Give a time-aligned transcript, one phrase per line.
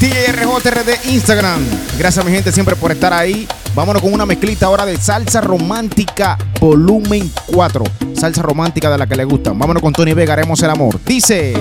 [0.00, 1.60] TRJR de Instagram.
[1.96, 3.46] Gracias mi gente siempre por estar ahí.
[3.76, 7.84] Vámonos con una mezclita ahora de salsa romántica volumen 4.
[8.18, 9.56] Salsa romántica de la que le gustan.
[9.56, 10.98] Vámonos con Tony Vega, haremos el amor.
[11.04, 11.54] Dice.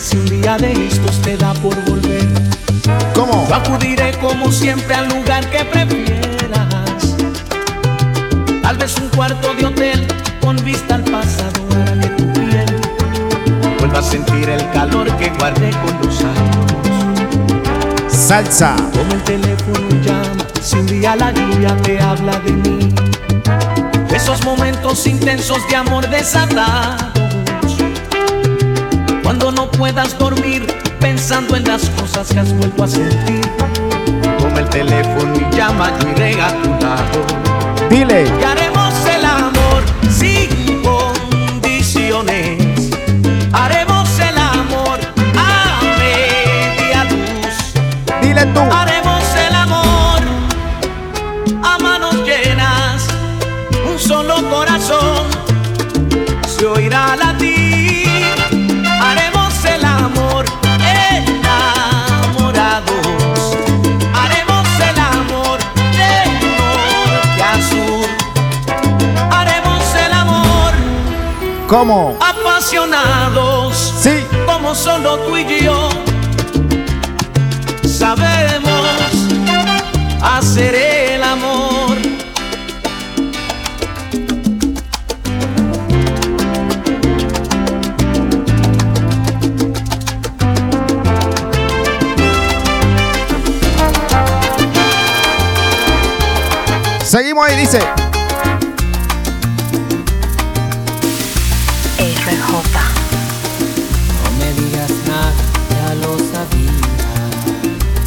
[0.00, 2.26] Si un día de estos te da por volver.
[3.14, 3.46] ¿Cómo?
[3.46, 7.16] Yo acudiré como siempre al lugar que prefieras.
[8.62, 10.06] Tal vez un cuarto de hotel
[10.40, 11.53] con vista al pasado
[13.94, 16.66] vuelva a sentir el calor que guardé con los años.
[18.08, 18.74] Salsa.
[18.92, 22.94] Toma el teléfono y llama, si un día la lluvia te habla de mí.
[24.12, 27.76] Esos momentos intensos de amor desatados.
[29.22, 30.66] Cuando no puedas dormir
[31.00, 33.48] pensando en las cosas que has vuelto a sentir.
[34.38, 37.24] Toma el teléfono y llama, yo iré a tu lado.
[37.90, 38.24] Dile.
[38.40, 42.53] Y haremos el amor sin condiciones.
[48.54, 48.60] Tú.
[48.72, 50.20] Haremos el amor
[51.62, 53.06] a manos llenas.
[53.90, 55.26] Un solo corazón
[56.46, 58.24] se oirá latir.
[59.00, 60.44] Haremos el amor
[62.14, 63.56] enamorados.
[64.22, 65.58] Haremos el amor
[65.98, 68.08] de norte a sur.
[69.30, 70.72] Haremos el amor
[71.68, 72.16] ¿Cómo?
[72.20, 74.24] apasionados Sí.
[74.46, 75.88] como solo tú y yo
[78.16, 78.80] sabemos
[80.22, 81.96] hacer el amor.
[97.04, 97.80] Seguimos ahí, dice.
[102.36, 103.03] No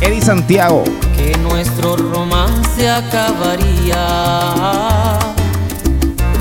[0.08, 0.86] Eddie Santiago.
[1.18, 4.08] Que nuestro romance acabaría.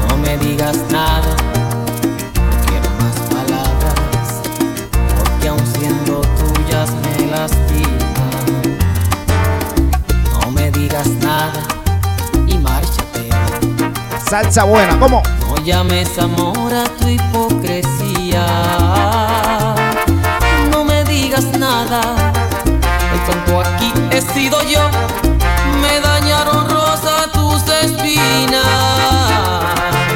[0.09, 1.35] No me digas nada,
[2.37, 4.41] no quiero más palabras.
[5.19, 8.47] Porque aun siendo tuyas me lastiman.
[10.31, 11.61] No me digas nada
[12.47, 13.31] y márchate.
[14.31, 14.97] Salsa buena.
[15.01, 15.25] ¿Cómo?
[15.41, 18.47] No llames amor a tu hipocresía.
[20.71, 22.26] No me digas nada.
[24.17, 24.81] He sido yo.
[25.83, 28.65] Me dañaron rosa tus espinas.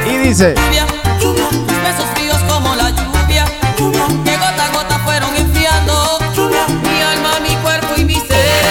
[0.06, 0.54] Y dice.
[0.56, 0.86] Lluvia,
[1.20, 3.44] lluvia, tus besos fríos como la lluvia.
[3.76, 6.18] Lluvia, que gota a gota fueron enfriando.
[6.34, 8.64] Lluvia, mi alma, mi cuerpo y mi ser.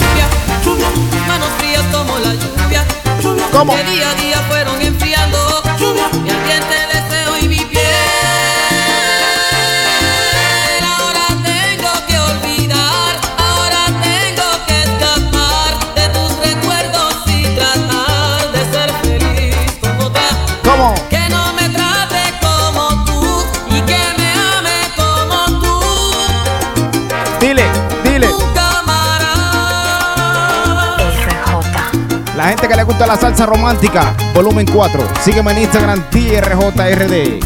[0.00, 0.26] Lluvia,
[0.64, 2.86] lluvia, tus manos frías como la lluvia.
[3.20, 3.74] Lluvia, ¿Cómo?
[32.82, 35.00] Le gusta la salsa romántica, volumen 4.
[35.20, 37.38] Sígueme en Instagram, TRJRD.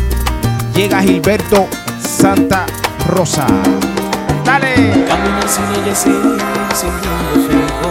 [0.75, 1.69] Llega Gilberto
[2.01, 2.65] Santa
[3.07, 3.47] Rosa.
[4.47, 5.05] Dale.
[5.07, 5.95] Caminar sin ella ir
[6.75, 6.91] sin
[7.51, 7.91] fijo.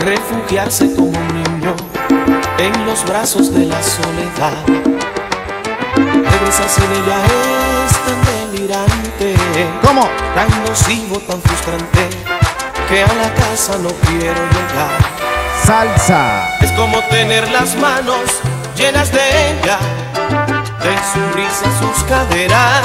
[0.00, 1.74] Refugiarse como un niño
[2.56, 4.64] en los brazos de la soledad.
[5.94, 7.18] Regresar sin ella
[7.84, 9.34] es tan delirante,
[9.86, 10.08] ¿Cómo?
[10.34, 12.08] tan nocivo, tan frustrante,
[12.88, 15.13] que a la casa no quiero llegar.
[15.66, 16.58] Salsa.
[16.60, 18.20] Es como tener las manos
[18.76, 19.78] llenas de ella,
[20.82, 22.84] de su risa, sus caderas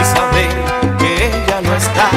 [0.00, 0.48] y saber
[0.98, 2.08] que ella no está.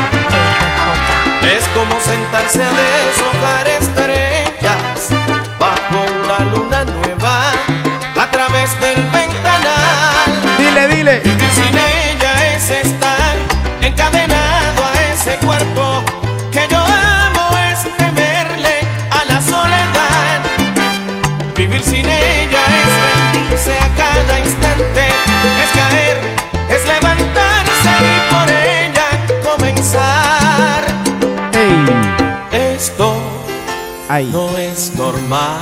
[1.41, 5.09] Es como sentarse a deshojar estrellas
[5.59, 7.51] bajo una luna nueva
[8.21, 10.57] a través del ventanal.
[10.59, 11.86] Dile, dile.
[34.09, 34.29] Ahí.
[34.31, 35.59] no es normal,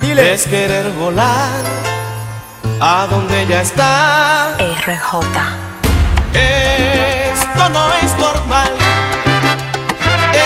[0.00, 0.32] Dile.
[0.32, 1.60] es querer volar
[2.80, 4.56] a donde ella está.
[6.32, 8.72] Esto no es normal.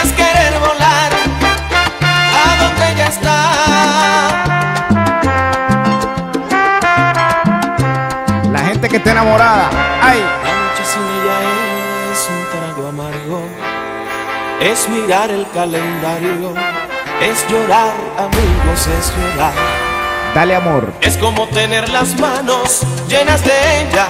[0.03, 1.13] Es querer volar
[2.35, 3.51] a donde ella está.
[8.91, 9.80] que está enamorada.
[14.91, 16.53] Mirar el calendario,
[17.21, 19.53] es llorar, amigos, es llorar.
[20.35, 20.93] dale amor.
[21.01, 24.07] Es como tener las manos llenas de ella,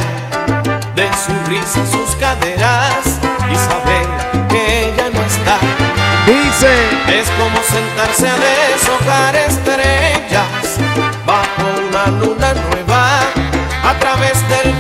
[0.95, 4.07] de su risa, sus caderas y saber
[4.49, 5.59] que ella no está.
[6.27, 6.73] Dice,
[7.19, 10.79] Es como sentarse a deshojar estrellas
[11.27, 13.21] bajo una luna nueva
[13.83, 14.75] a través del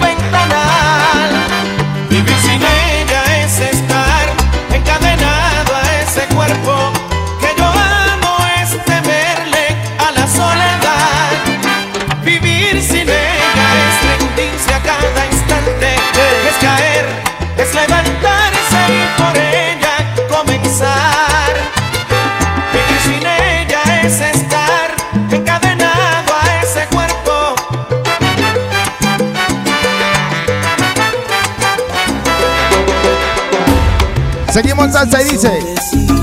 [34.52, 36.23] seguimos en salsa y dice, Decir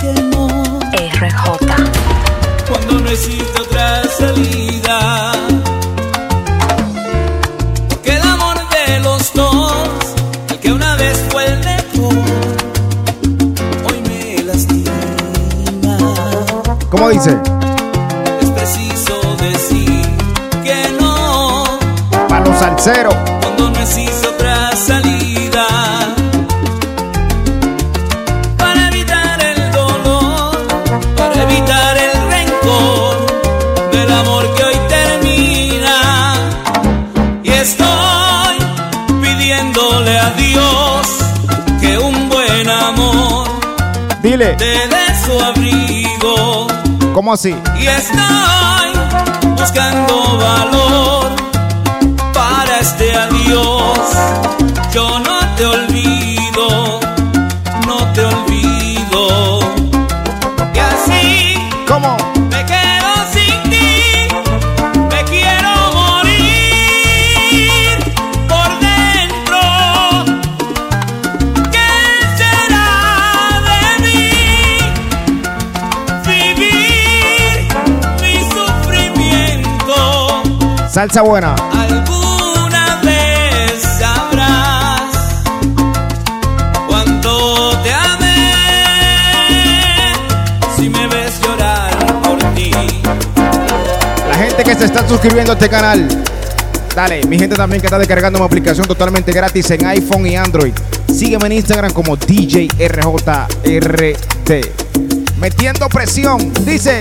[0.00, 0.48] que no
[0.92, 1.58] RJ.
[2.68, 5.32] cuando no existe otra salida.
[7.88, 9.88] Porque el amor de los dos,
[10.48, 12.14] el que una vez fue el mejor,
[13.84, 14.92] hoy me lastima.
[16.90, 17.36] ¿cómo dice?
[18.40, 20.06] Es preciso decir
[20.64, 21.78] que no
[22.28, 23.39] Para los salseros.
[44.40, 46.66] Dile, te dé su abrigo.
[47.12, 47.54] ¿cómo así?
[47.78, 51.30] Y estoy buscando valor
[52.32, 54.59] para este adiós.
[81.00, 81.54] Salsa buena.
[81.54, 85.10] Alguna vez sabrás
[86.86, 88.52] cuánto te amé.
[90.76, 92.70] Si me ves llorar por ti.
[94.28, 96.06] La gente que se está suscribiendo a este canal.
[96.94, 100.74] Dale, mi gente también que está descargando mi aplicación totalmente gratis en iPhone y Android.
[101.10, 102.76] Sígueme en Instagram como DJRJRT.
[105.38, 106.52] Metiendo presión.
[106.66, 107.00] Dice,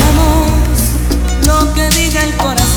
[0.00, 2.73] Hagamos lo que diga el corazón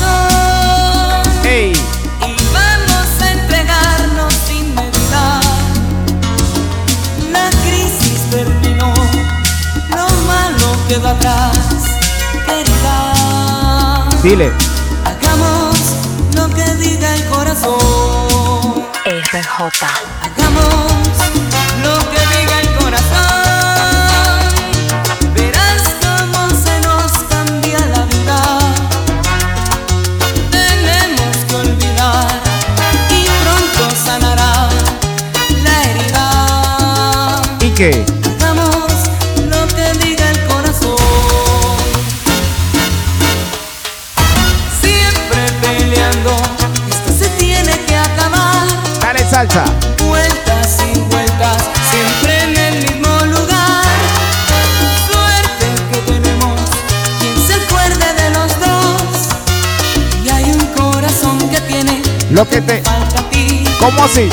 [10.88, 11.52] quedó atrás,
[12.46, 14.08] querida.
[14.22, 14.50] dile.
[15.04, 15.76] Hagamos
[16.34, 18.86] lo que diga el corazón.
[19.04, 19.86] RJ.
[20.22, 21.14] Hagamos
[21.84, 23.28] lo que diga el corazón.
[25.34, 28.40] Verás cómo se nos cambia la vida.
[30.50, 32.40] Tenemos que olvidar
[33.10, 34.52] y pronto sanará
[35.62, 36.26] la herida.
[37.60, 38.17] ¿Y qué?
[49.46, 49.64] Salsa.
[50.08, 53.84] Vueltas y vueltas, siempre en el mismo lugar.
[55.06, 56.58] Suerte que tenemos,
[57.20, 59.28] quien se acuerde de los dos.
[60.24, 62.82] Y hay un corazón que tiene Lo que te.
[62.82, 63.64] falta a ti.
[63.78, 64.28] ¿Cómo así?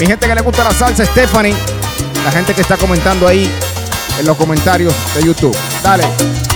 [0.00, 1.54] Mi gente que le gusta la salsa, Stephanie.
[2.24, 3.50] La gente que está comentando ahí
[4.18, 5.54] en los comentarios de YouTube.
[5.82, 6.53] Dale.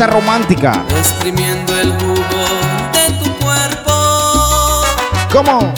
[0.00, 0.84] salsa romántica.
[0.98, 2.46] Exprimiendo el jugo
[2.92, 4.82] de tu cuerpo.
[5.30, 5.69] ¿Cómo?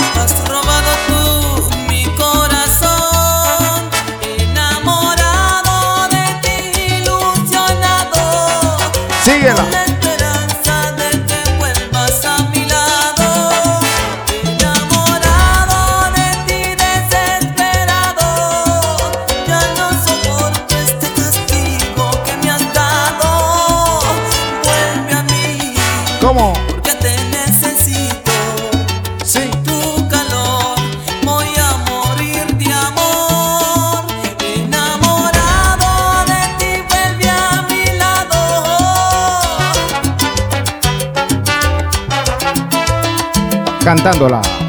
[43.94, 44.61] cantándola.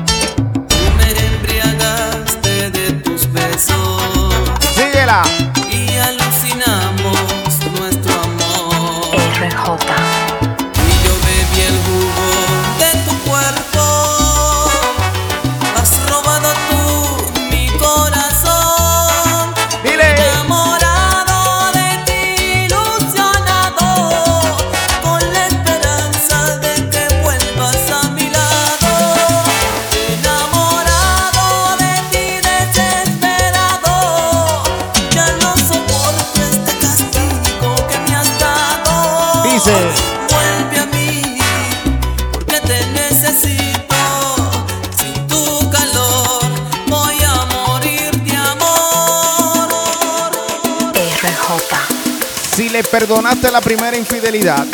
[52.94, 54.68] Perdonaste la primera infidelidad.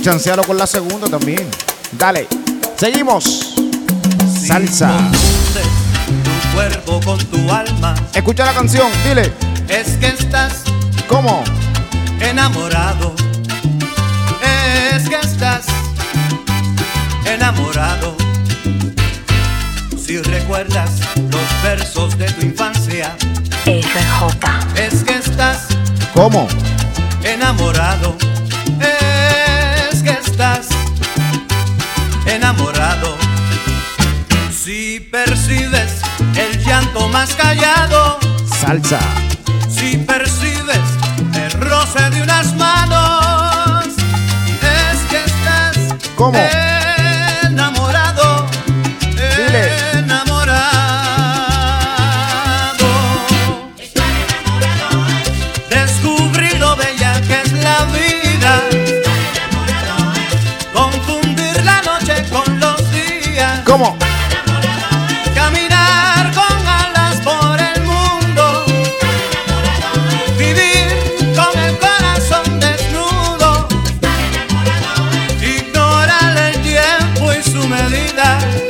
[0.00, 1.48] Chancealo con la segunda también.
[1.92, 2.26] Dale.
[2.76, 3.54] Seguimos.
[4.44, 4.90] Salsa.
[8.12, 9.32] Escucha la canción, dile.
[9.68, 10.64] Es que estás.
[11.06, 11.44] ¿Cómo?
[12.18, 13.14] Enamorado.
[14.92, 15.66] Es que estás
[17.24, 18.16] enamorado.
[19.96, 23.16] Si recuerdas los versos de tu infancia.
[23.64, 24.74] RJ.
[24.74, 25.68] Es que estás.
[26.12, 26.48] ¿Cómo?
[27.32, 28.16] enamorado,
[28.80, 30.68] es que estás
[32.26, 33.16] enamorado.
[34.52, 36.00] Si percibes
[36.36, 38.18] el llanto más callado,
[38.60, 39.00] salsa.
[39.68, 40.86] Si percibes
[41.34, 45.76] el roce de unas manos, es que estás.
[46.14, 46.38] ¿Cómo?
[77.88, 78.65] realidad.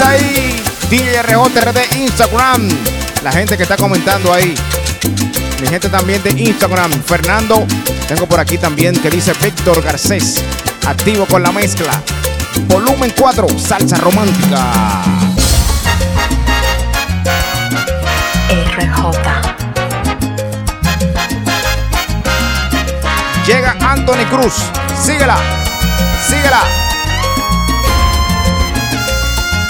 [0.00, 0.62] ahí?
[0.90, 1.22] DJ
[1.96, 2.68] Instagram.
[3.22, 4.54] La gente que está comentando ahí.
[5.60, 6.90] Mi gente también de Instagram.
[7.04, 7.66] Fernando.
[8.08, 10.42] Tengo por aquí también que dice Víctor Garcés.
[10.86, 12.02] Activo con la mezcla.
[12.68, 13.46] Volumen 4.
[13.58, 15.02] Salsa romántica.
[18.48, 19.06] RJ.
[23.46, 24.54] Llega Anthony Cruz.
[25.02, 25.38] Síguela.
[26.28, 26.85] Síguela.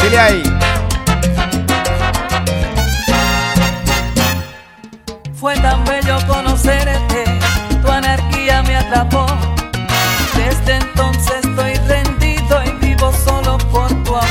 [0.06, 0.42] Dile ahí.
[5.34, 7.24] Fue tan bello conocerte,
[7.82, 9.26] tu anarquía me atrapó.
[10.36, 14.28] Desde entonces estoy rendido y vivo solo por tu amor.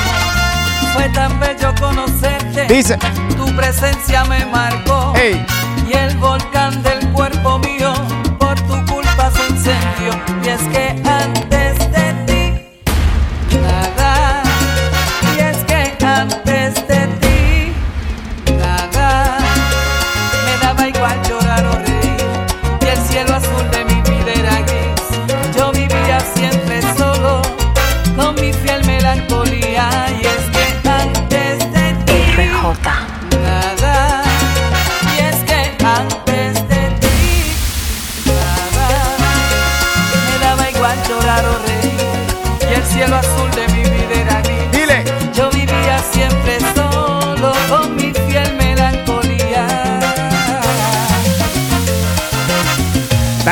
[0.94, 2.98] Fue tan bello conocerte, Dice.
[3.36, 5.12] tu presencia me marcó.
[5.18, 5.46] Hey.
[5.90, 7.94] Y el volcán del cuerpo mío
[8.40, 10.14] por tu culpa se incendió.
[10.42, 10.85] Y es que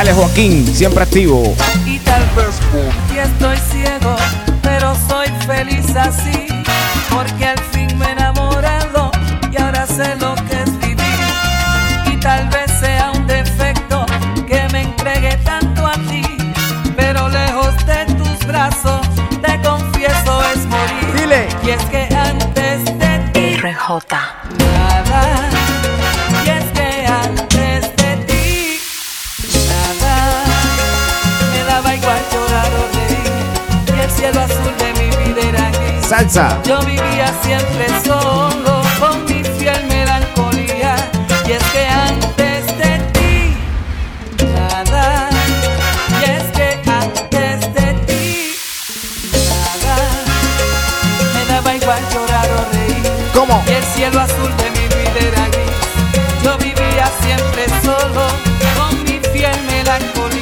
[0.03, 1.55] Dale Joaquín, siempre activo.
[1.85, 2.59] Y tal vez
[3.15, 4.17] y estoy ciego,
[4.61, 6.45] pero soy feliz así,
[7.09, 9.11] porque al fin me he enamorado
[9.49, 11.23] y ahora sé lo que es vivir.
[12.11, 14.05] Y tal vez sea un defecto
[14.45, 16.21] que me entregue tanto a ti,
[16.97, 19.07] pero lejos de tus brazos,
[19.41, 21.13] te confieso es morir.
[21.17, 21.47] Dile.
[21.65, 24.42] Y es que antes de ti RJ.
[34.23, 36.05] Cielo azul de mi vida era gris.
[36.07, 36.61] Salsa.
[36.63, 40.95] Yo vivía siempre solo con mi fiel melancolía.
[41.45, 43.57] Y es que antes de ti,
[44.55, 45.29] nada.
[46.21, 48.55] Y es que antes de ti,
[49.49, 49.95] nada.
[51.33, 53.05] Me daba igual llorar o reír.
[53.33, 53.61] ¿Cómo?
[53.67, 55.81] Y el cielo azul de mi vida era gris.
[56.43, 58.27] Yo vivía siempre solo
[58.77, 60.32] con mi fiel melancolía.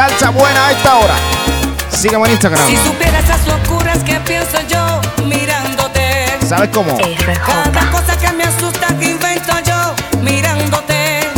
[0.00, 1.14] Salsa buena a esta hora.
[1.90, 2.66] Sígueme en Instagram.
[2.66, 6.38] Si supieras esas locuras que pienso yo mirándote.
[6.48, 6.96] ¿Sabes cómo?
[6.96, 11.28] Cada cosa que me asusta que invento yo mirándote.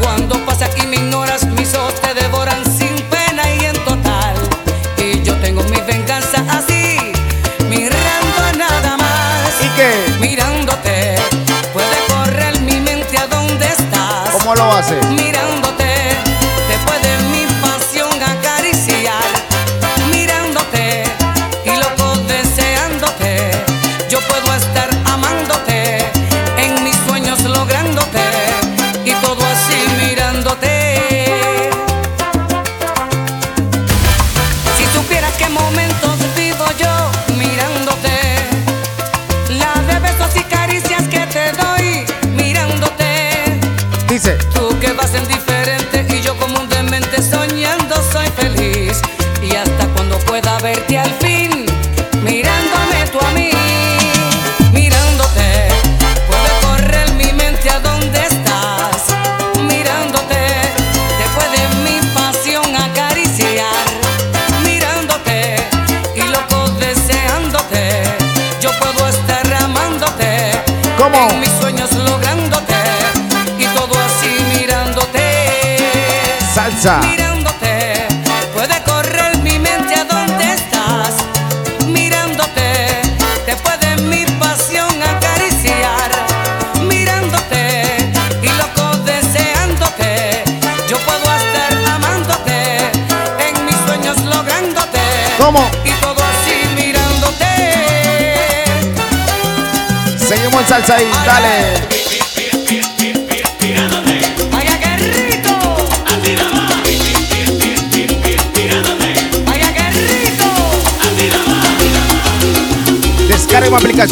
[0.00, 4.36] Cuando pasa aquí me ignoras, mis ojos te devoran sin pena y en total.
[4.96, 7.10] Y yo tengo mi venganza así,
[7.68, 9.50] mirando nada más.
[9.64, 10.14] ¿Y qué?
[10.20, 11.16] Mirándote,
[11.72, 14.30] puede correr mi mente a donde estás.
[14.30, 14.94] ¿Cómo lo hace?
[15.08, 15.67] Mirándote,
[44.80, 49.00] Que vas en diferente y yo como un demente soñando soy feliz.
[49.42, 51.37] Y hasta cuando pueda verte al fin,
[76.78, 77.00] Salsa.
[77.08, 78.06] Mirándote,
[78.54, 81.16] puede correr mi mente a donde estás.
[81.86, 83.02] Mirándote,
[83.44, 86.10] te puede mi pasión acariciar.
[86.82, 87.96] Mirándote
[88.42, 90.44] y loco deseándote,
[90.88, 92.92] yo puedo estar amándote.
[93.40, 95.00] En mis sueños lográndote.
[95.36, 95.68] ¿Cómo?
[95.84, 97.46] Y todo así mirándote.
[100.16, 101.10] Seguimos en salsa ahí.
[101.26, 101.97] Dale.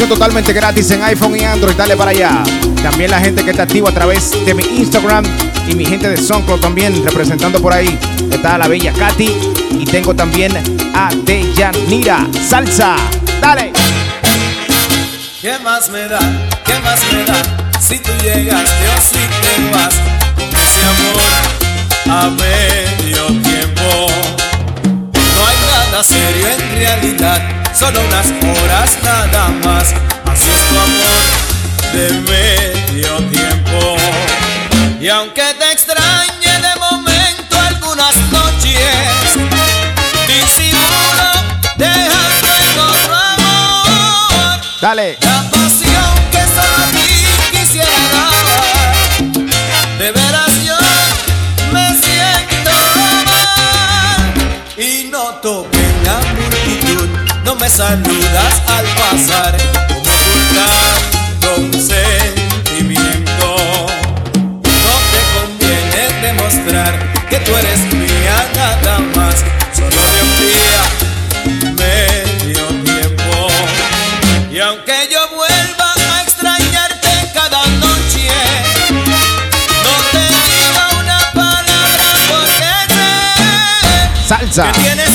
[0.05, 1.75] Totalmente gratis en iPhone y Android.
[1.75, 2.43] Dale para allá.
[2.83, 5.25] También la gente que está activa a través de mi Instagram
[5.67, 7.97] y mi gente de SoundCloud también representando por ahí.
[8.31, 9.31] Está la bella Katy
[9.79, 10.51] y tengo también
[10.93, 12.27] a Deyanira.
[12.47, 12.95] Salsa.
[13.41, 13.71] Dale.
[15.41, 16.19] ¿Qué más me da?
[16.65, 17.79] ¿Qué más me da?
[17.79, 19.95] Si tú llegaste o si te vas
[20.35, 21.21] con ese amor
[22.09, 24.07] a medio tiempo.
[26.77, 28.27] realidad solo unas
[28.61, 29.93] horas nada más.
[30.25, 31.25] Así es tu amor
[31.93, 33.95] de medio tiempo.
[34.99, 38.79] Y aunque te extrañe de momento algunas noches,
[40.27, 41.29] disimulo
[41.77, 44.61] dejando en otro amor.
[44.81, 45.36] Dale.
[57.67, 59.57] Me saludas al pasar.
[61.41, 63.47] Como un sentimiento.
[64.63, 66.93] No te conviene demostrar
[67.29, 69.35] que tú eres mía nada más.
[69.75, 70.81] Solo de un día,
[71.75, 73.47] medio tiempo.
[74.49, 78.29] Y aunque yo vuelva a extrañarte cada noche,
[79.83, 82.71] no te digo una palabra porque
[84.23, 84.71] sé Salsa.
[84.71, 85.06] que tienes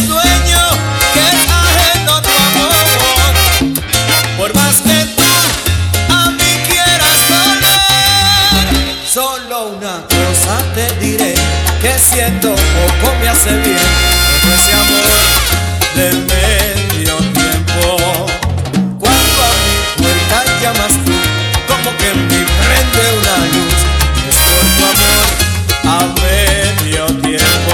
[13.42, 13.76] hace bien
[14.40, 15.02] todo ese amor
[15.96, 18.26] de medio tiempo.
[19.00, 21.12] Cuando a mi puerta llamas tú,
[21.66, 23.78] como que me prende una luz,
[24.28, 25.26] es por tu amor
[25.84, 27.72] a medio tiempo.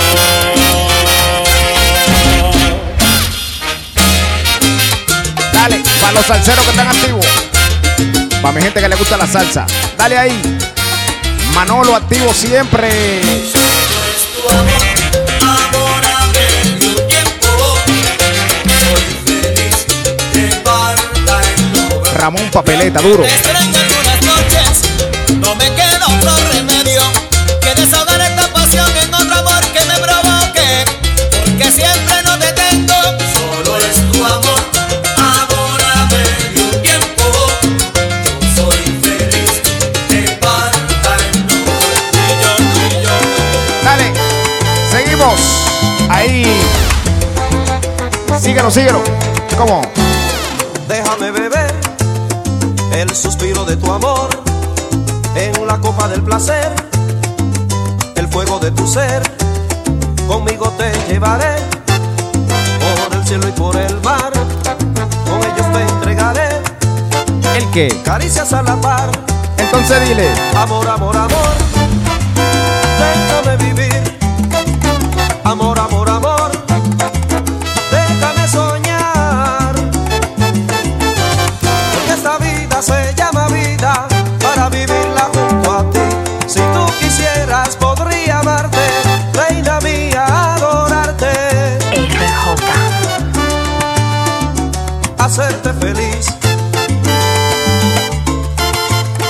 [5.53, 5.83] Dale.
[6.01, 7.27] Para los salseros que están activos.
[8.41, 9.67] Para mi gente que le gusta la salsa.
[9.99, 10.59] Dale ahí.
[11.55, 13.21] Manolo activo siempre.
[13.21, 14.88] tu amor,
[22.19, 23.23] Ramón Papeleta, duro.
[23.23, 27.01] Te extraño algunas noches, no me queda otro remedio
[27.61, 30.85] que desahogar esta pasión en otro amor que me provoque.
[31.31, 32.95] Porque siempre no te tengo,
[33.33, 34.63] solo es tu amor,
[35.17, 37.23] amor a medio tiempo.
[38.25, 39.63] Yo soy feliz
[40.09, 43.11] de parta en lo tuyo, tuyo.
[43.85, 44.13] Dale.
[44.91, 45.39] Seguimos.
[46.11, 46.61] Ahí.
[48.43, 49.05] Síguelo, síguelo.
[49.57, 49.98] ¿Cómo?
[53.65, 54.29] De tu amor
[55.35, 56.73] en la copa del placer,
[58.15, 59.23] el fuego de tu ser.
[60.27, 61.57] Conmigo te llevaré
[62.81, 64.33] por el cielo y por el mar.
[65.29, 66.49] Con ellos te entregaré
[67.57, 67.89] ¿El qué?
[68.05, 69.11] caricias a la par.
[69.57, 70.31] Entonces dile.
[70.55, 71.55] Amor, amor, amor,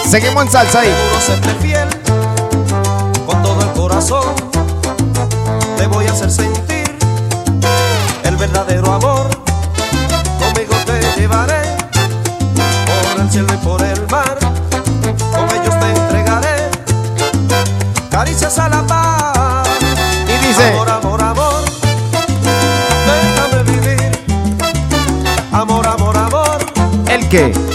[0.08, 0.94] Seguimos en salsa ahí.
[1.20, 1.86] Serte fiel
[3.26, 4.34] con todo el corazón.
[5.76, 6.96] Te voy a hacer sentir
[8.24, 9.28] el verdadero amor.
[10.38, 11.76] Conmigo te llevaré
[13.12, 14.38] por el cielo y por el mar.
[15.30, 16.70] Con ellos te entregaré
[18.10, 19.68] caricias a la paz.
[20.26, 20.72] Y dice.
[20.72, 21.64] Amor, amor, amor,
[23.06, 24.24] déjame vivir.
[25.52, 26.58] Amor, amor, amor.
[27.10, 27.67] ¿El qué?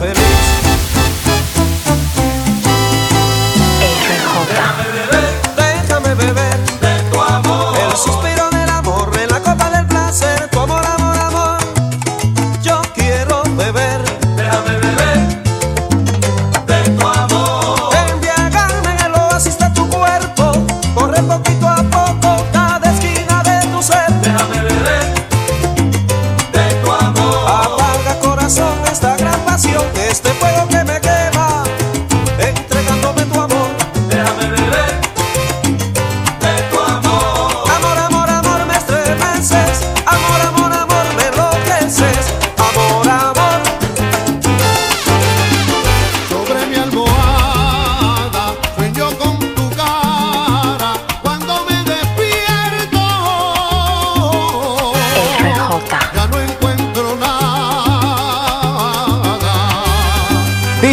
[0.00, 0.39] Feliz.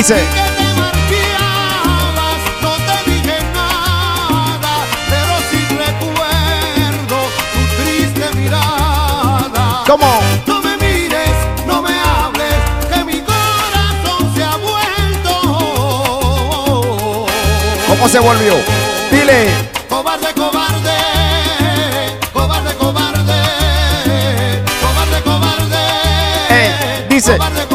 [0.08, 0.13] Tu
[9.86, 10.20] ¿Cómo?
[10.46, 12.56] No me mires, no me hables,
[12.89, 15.32] que mi corazón se ha vuelto.
[17.88, 18.56] ¿Cómo se volvió?
[19.12, 19.50] Dile.
[19.89, 20.98] Cobarde, cobarde,
[22.32, 23.24] cobarde, cobarde,
[24.82, 25.82] cobarde, cobarde.
[26.50, 27.38] Eh, dice.
[27.38, 27.67] Cobarde,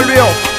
[0.00, 0.49] fue que se volvió?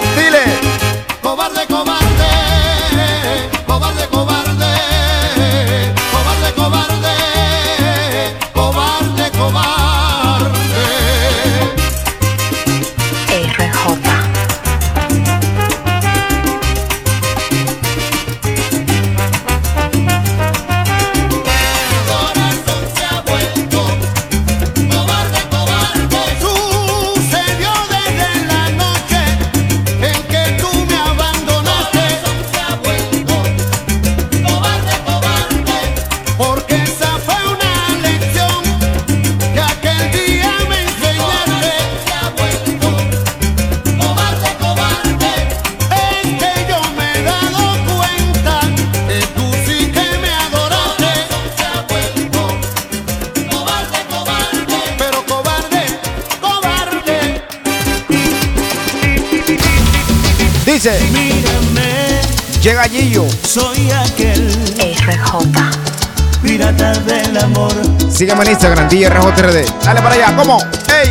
[67.52, 67.72] Amor
[68.12, 69.66] Sígueme en Instagram, DJRJRD.
[69.84, 70.36] Dale para allá.
[70.36, 70.58] ¿Cómo?
[70.90, 71.10] ¡Ey!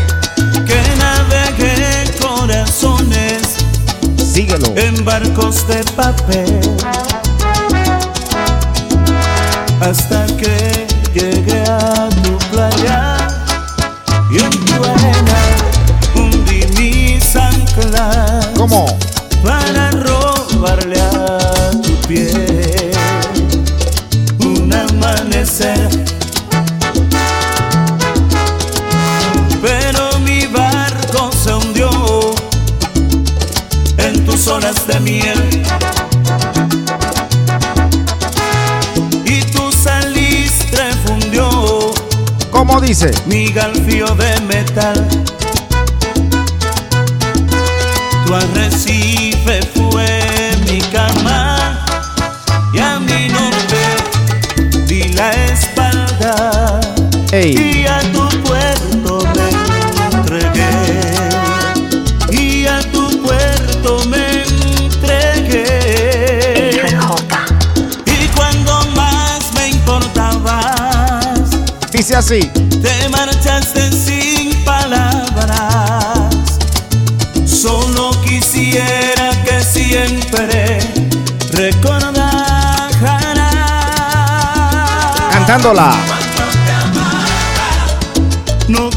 [0.66, 3.56] que navegue corazones
[4.32, 4.72] Síguelo.
[4.76, 6.60] en barcos de papel
[9.80, 13.16] hasta que llegue a tu playa
[14.30, 15.40] y en tu arena
[16.14, 18.98] hundí mis anclas ¿Cómo?
[43.00, 43.12] Dice?
[43.26, 45.08] mi galfío de metal.
[48.26, 50.08] Tu arrecife fue
[50.68, 51.84] mi cama
[52.72, 53.82] y a mi norte
[54.86, 56.80] di la espalda
[57.32, 57.82] Ey.
[57.82, 59.48] y a tu puerto me
[60.18, 60.70] entregué
[62.30, 65.80] y a tu puerto me entregué
[78.70, 80.78] quisiera que siempre
[81.52, 82.20] recordaras.
[85.32, 85.92] Cantándola.
[88.68, 88.90] No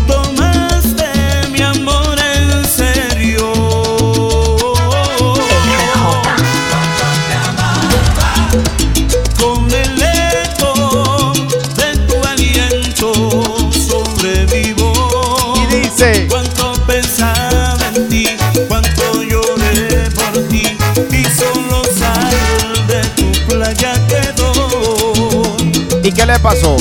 [26.26, 26.78] qué le pasó?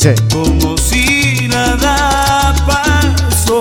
[0.00, 0.14] Dice.
[0.32, 3.60] como si nada pasó,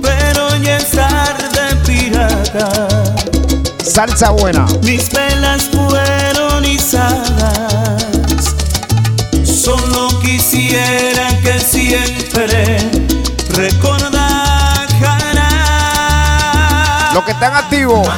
[0.00, 2.88] pero ya es tarde pirata.
[3.84, 4.64] Salsa buena.
[4.84, 8.54] Mis velas fueron izadas.
[9.44, 12.78] Solo quisiera que siempre
[13.50, 14.88] recordaras
[17.12, 18.08] Los que están activos.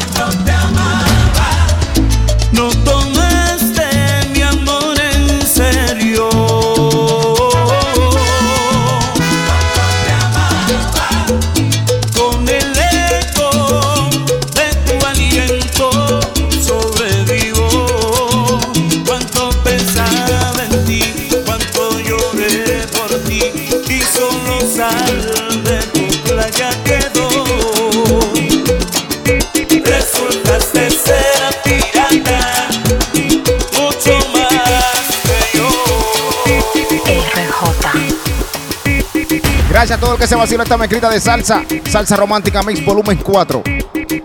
[40.21, 41.65] Que se vacila esta mezclita de salsa.
[41.89, 43.63] Salsa Romántica Mix Volumen 4.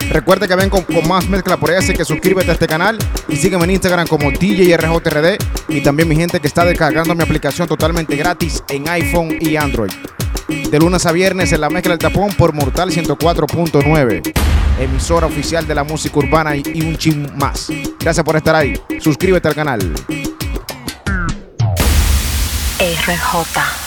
[0.09, 2.97] Recuerde que ven con, más mezcla por ahí, así que suscríbete a este canal
[3.29, 5.37] y sígueme en Instagram como DJRJRD
[5.69, 9.91] y también mi gente que está descargando mi aplicación totalmente gratis en iPhone y Android.
[10.49, 14.33] De lunes a viernes en la mezcla del tapón por Mortal 104.9,
[14.81, 17.71] emisora oficial de la música urbana y, y un chin más.
[18.01, 18.77] Gracias por estar ahí.
[18.99, 19.79] Suscríbete al canal.
[22.79, 23.84] RJ.